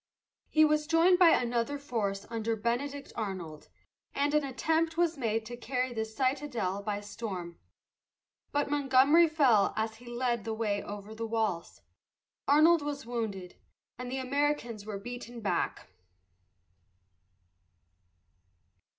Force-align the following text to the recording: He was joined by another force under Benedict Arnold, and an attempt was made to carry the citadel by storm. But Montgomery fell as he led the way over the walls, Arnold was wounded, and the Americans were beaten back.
He 0.49 0.65
was 0.65 0.87
joined 0.87 1.19
by 1.19 1.29
another 1.29 1.77
force 1.77 2.25
under 2.31 2.55
Benedict 2.55 3.13
Arnold, 3.15 3.67
and 4.15 4.33
an 4.33 4.43
attempt 4.43 4.97
was 4.97 5.15
made 5.15 5.45
to 5.45 5.55
carry 5.55 5.93
the 5.93 6.05
citadel 6.05 6.81
by 6.81 7.01
storm. 7.01 7.59
But 8.51 8.71
Montgomery 8.71 9.27
fell 9.29 9.73
as 9.77 9.97
he 9.97 10.07
led 10.07 10.43
the 10.43 10.55
way 10.55 10.81
over 10.81 11.13
the 11.13 11.27
walls, 11.27 11.81
Arnold 12.47 12.81
was 12.81 13.05
wounded, 13.05 13.57
and 13.99 14.11
the 14.11 14.17
Americans 14.17 14.87
were 14.87 14.97
beaten 14.97 15.39
back. 15.39 15.87